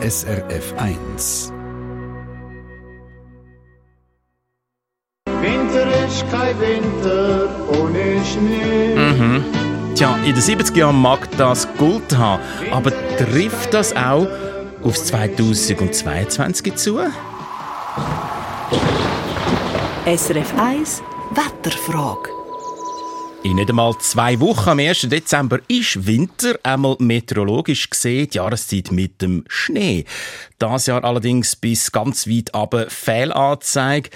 [0.00, 1.52] SRF 1.
[5.40, 8.94] Winter ist kein Winter ohne Schnee.
[8.94, 9.44] Mhm.
[9.96, 12.40] Tja, in den 70er Jahren mag das Gold haben,
[12.70, 14.28] aber trifft das auch
[14.84, 17.00] aufs 2022 zu?
[20.06, 21.02] SRF 1
[21.34, 22.37] Wetterfrage.
[23.44, 25.02] In nicht einmal zwei Wochen am 1.
[25.02, 30.06] Dezember ist Winter, einmal meteorologisch gesehen, die Jahreszeit mit dem Schnee.
[30.58, 34.10] Das Jahr allerdings bis ganz weit aber Fehlanzeige.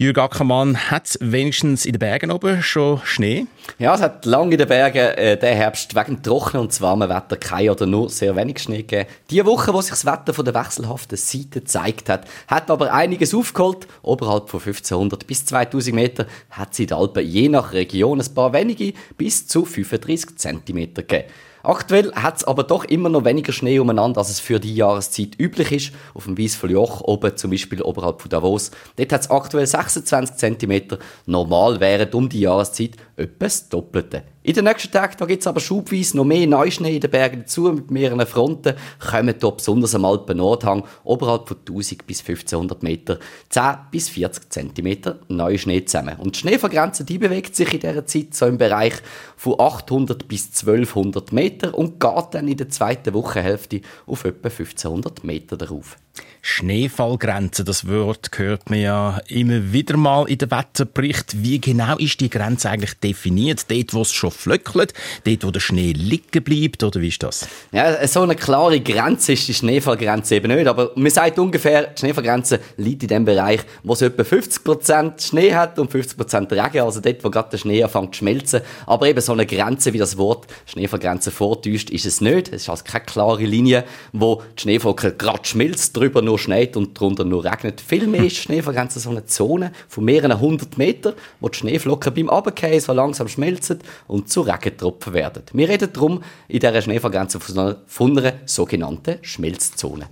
[0.00, 3.46] Jürg Ackermann, hat es wenigstens in den Bergen oben schon Schnee?
[3.80, 7.36] Ja, es hat lange in den Bergen äh, den Herbst wegen trockenen und warmen Wetter
[7.36, 9.08] kein oder nur sehr wenig Schnee gegeben.
[9.28, 13.34] Die Woche, wo sich das Wetter von der wechselhaften Seite gezeigt hat, hat aber einiges
[13.34, 13.88] aufgeholt.
[14.02, 18.34] Oberhalb von 1500 bis 2000 Meter hat es in den Alpen je nach Region ein
[18.34, 21.24] paar wenige bis zu 35 cm gegeben.
[21.68, 25.38] Aktuell hat es aber doch immer noch weniger Schnee umeinander, als es für die Jahreszeit
[25.38, 25.92] üblich ist.
[26.14, 30.98] Auf dem Joch oben, zum Beispiel oberhalb von Davos, dort hat es aktuell 26 cm.
[31.26, 34.22] Normal wären um die Jahreszeit etwa das Doppelte.
[34.48, 37.40] In den nächsten Tagen da gibt es aber schubweise noch mehr Neuschnee in den Bergen
[37.40, 37.70] dazu.
[37.70, 43.18] Mit mehreren Fronten kommen hier besonders am Alpen-Nordhang oberhalb von 1000 bis 1500 Meter
[43.50, 46.16] 10 bis 40 cm Neuschnee zusammen.
[46.16, 48.94] Und die Schneevergrenze die bewegt sich in dieser Zeit so im Bereich
[49.36, 55.24] von 800 bis 1200 Meter und geht dann in der zweiten Wochenhälfte auf etwa 1500
[55.24, 55.98] Meter darauf.
[56.40, 61.42] Schneefallgrenze, das Wort hört man ja immer wieder mal in den Wetterbericht.
[61.42, 63.70] Wie genau ist die Grenze eigentlich definiert?
[63.70, 64.94] Dort, wo es schon flöckelt,
[65.24, 67.48] dort, wo der Schnee liegen bleibt, oder wie ist das?
[67.72, 71.98] Ja, so eine klare Grenze ist die Schneefallgrenze eben nicht, aber man sagt ungefähr, die
[71.98, 77.00] Schneefallgrenze liegt in dem Bereich, wo es etwa 50% Schnee hat und 50% Regen, also
[77.00, 78.60] dort, wo gerade der Schnee anfängt zu schmelzen.
[78.86, 82.48] Aber eben so eine Grenze, wie das Wort Schneefallgrenze vortäuscht, ist es nicht.
[82.48, 86.98] Es ist also keine klare Linie, wo die Schneeflocken gerade schmilzt, drüber nur schneit und
[86.98, 87.80] drunter nur regnet.
[87.80, 92.80] Vielmehr ist Schneefallgrenze so eine Zone von mehreren hundert Metern, wo die Schneeflocken beim Abgehen
[92.80, 95.42] so langsam schmelzen und zu Regentropfen werden.
[95.52, 100.08] Wir reden darum in dieser Schneefallgrenze von einer, sogenannten Schmelzzone.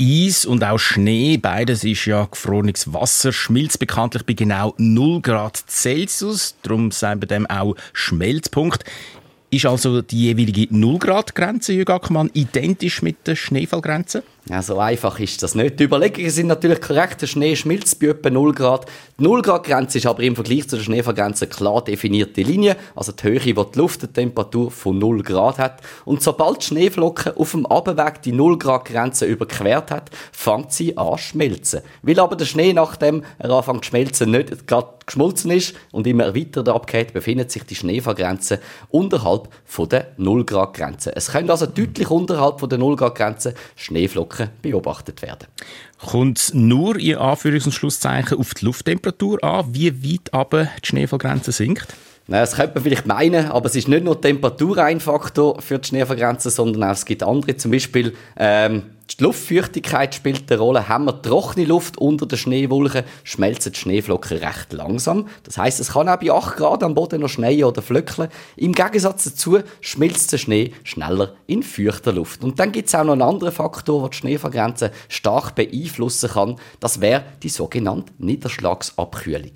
[0.00, 5.62] Eis und auch Schnee, beides ist ja gefrorenes Wasser, schmilzt bekanntlich bei genau 0 Grad
[5.68, 8.84] Celsius, darum sagen wir dem auch Schmelzpunkt.
[9.50, 14.22] Ist also die jeweilige 0-Grad-Grenze, Jürg Ackermann, identisch mit der Schneefallgrenze?
[14.50, 15.78] Ja, so einfach ist das nicht.
[15.78, 17.22] Die Überlegungen sind natürlich korrekt.
[17.22, 18.86] Der Schnee schmilzt bei etwa 0 Grad.
[19.16, 23.12] Die 0 Grad Grenze ist aber im Vergleich zu der Schneefallgrenze klar definierte Linie, also
[23.12, 25.80] die Höhe, wo die Lufttemperatur von 0 Grad hat.
[26.04, 30.96] Und sobald die Schneeflocke auf dem Abweg die 0 Grad Grenze überquert hat, fängt sie
[30.98, 31.82] an zu schmelzen.
[32.02, 36.34] Weil aber der Schnee, nachdem er anfängt zu schmelzen, nicht gerade geschmolzen ist und immer
[36.34, 38.60] weiter abgeht, befindet sich die Schneefallgrenze
[38.90, 41.14] unterhalb von der 0 Grad Grenze.
[41.14, 45.46] Es können also deutlich unterhalb von der 0 Grad Grenze Schneeflocken Wolken beobachtet werden.
[45.98, 50.86] Kommt es nur in Anführungs- und Schlusszeichen auf die Lufttemperatur an, wie weit aber die
[50.86, 51.94] Schneefallgrenze sinkt?
[52.28, 55.78] Das könnte man vielleicht meinen, aber es ist nicht nur die Temperatur ein Faktor für
[55.78, 60.88] die Schneefallgrenze, sondern auch es gibt andere, zum Beispiel ähm, die Luftfeuchtigkeit spielt eine Rolle.
[60.88, 65.28] Haben wir trockene Luft unter den Schneewolken, schmelzen die Schneeflocken recht langsam.
[65.42, 68.28] Das heißt, es kann auch bei 8 Grad am Boden noch schneien oder flöckeln.
[68.56, 72.44] Im Gegensatz dazu schmilzt der Schnee schneller in feuchter Luft.
[72.44, 76.56] Und dann gibt es auch noch einen anderen Faktor, der die Schneefallgrenze stark beeinflussen kann.
[76.80, 79.52] Das wäre die sogenannte Niederschlagsabkühlung.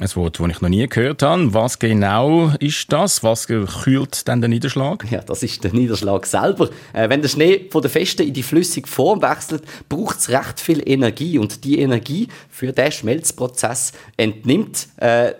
[0.00, 1.52] Ein Wort, das ich noch nie gehört habe.
[1.52, 3.22] Was genau ist das?
[3.22, 5.04] Was kühlt denn der Niederschlag?
[5.10, 6.70] Ja, das ist der Niederschlag selber.
[6.94, 10.60] Äh, wenn der Schnee von der festen in die flüssige Form wechselt, braucht es recht
[10.60, 11.38] viel Energie.
[11.38, 15.32] Und die Energie für den Schmelzprozess entnimmt äh,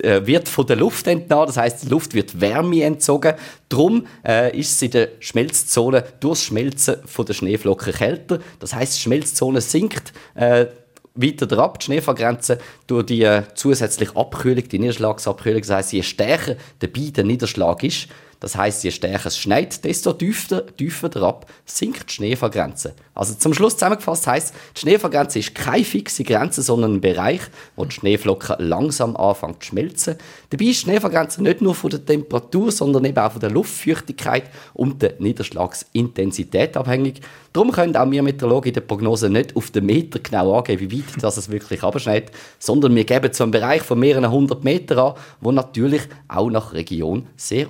[0.00, 3.34] äh wird von der Luft entnommen, das heißt, die Luft wird Wärme entzogen.
[3.68, 8.40] Darum äh, ist es in der Schmelzzone durchs Schmelzen von der Schneeflocken kälter.
[8.58, 10.12] Das heißt, die Schmelzzone sinkt.
[10.34, 10.66] Äh,
[11.14, 15.60] weiter drauf, die Schneefallgrenze, durch die äh, zusätzliche Abkühlung, die Niederschlagsabkühlung.
[15.60, 18.08] Das heisst, je stärker dabei der Niederschlag ist,
[18.42, 22.92] das heißt, je stärker es schneit, desto tiefer, tiefer derab sinkt die Schneefallgrenze.
[23.14, 27.42] Also zum Schluss zusammengefasst heißt, die Schneefallgrenze ist keine fixe Grenze, sondern ein Bereich,
[27.76, 30.16] wo die Schneeflocken langsam anfangen zu schmelzen.
[30.50, 34.50] Dabei ist die Schneefallgrenze nicht nur von der Temperatur, sondern eben auch von der Luftfeuchtigkeit
[34.74, 37.20] und der Niederschlagsintensität abhängig.
[37.52, 40.98] Darum können auch wir Meteorologen in der Prognose nicht auf den Meter genau angeben, wie
[40.98, 44.98] weit das es wirklich abschneit, sondern wir geben so einen Bereich von mehreren hundert Metern
[44.98, 47.68] an, wo natürlich auch nach Region sehr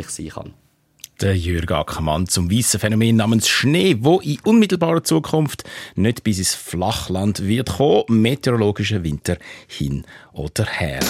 [0.00, 0.54] unterschiedlich sein kann.
[1.20, 5.64] Der Jürg Ackermann zum weißen Phänomen namens Schnee, wo in unmittelbarer Zukunft
[5.94, 9.36] nicht bis ins Flachland wird kommen, meteorologischer Winter
[9.66, 11.00] hin oder her.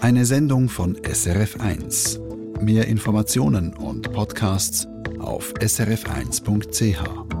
[0.00, 2.20] Eine Sendung von SRF1.
[2.62, 4.86] Mehr Informationen und Podcasts
[5.18, 7.37] auf srf1.ch.